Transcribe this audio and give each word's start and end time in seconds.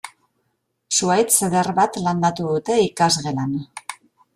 Zuhaitz 0.99 1.37
eder 1.49 1.71
bat 1.83 2.03
landatu 2.09 2.51
dute 2.51 2.83
ikasgelan. 2.91 3.59